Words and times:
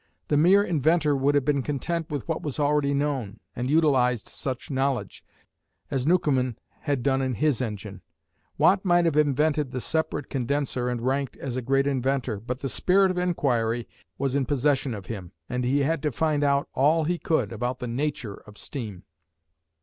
The 0.29 0.35
mere 0.37 0.63
inventor 0.63 1.15
would 1.15 1.35
have 1.35 1.45
been 1.45 1.61
content 1.61 2.09
with 2.09 2.27
what 2.27 2.41
was 2.41 2.57
already 2.59 2.91
known, 2.91 3.39
and 3.55 3.69
utilised 3.69 4.29
such 4.29 4.71
knowledge, 4.71 5.23
as 5.91 6.07
Newcomen 6.07 6.57
had 6.79 7.03
done 7.03 7.21
in 7.21 7.35
his 7.35 7.61
engine. 7.61 8.01
Watt 8.57 8.83
might 8.83 9.05
have 9.05 9.15
invented 9.15 9.69
the 9.69 9.79
separate 9.79 10.27
condenser 10.27 10.89
and 10.89 11.03
ranked 11.03 11.37
as 11.37 11.55
a 11.55 11.61
great 11.61 11.85
inventor, 11.85 12.39
but 12.39 12.61
the 12.61 12.67
spirit 12.67 13.11
of 13.11 13.19
enquiry 13.19 13.87
was 14.17 14.35
in 14.35 14.47
possession 14.47 14.95
of 14.95 15.05
him, 15.05 15.33
and 15.47 15.63
he 15.63 15.81
had 15.81 16.01
to 16.01 16.11
find 16.11 16.43
out 16.43 16.67
all 16.73 17.03
he 17.03 17.19
could 17.19 17.51
about 17.53 17.77
the 17.77 17.87
nature 17.87 18.37
of 18.47 18.57
steam. 18.57 19.03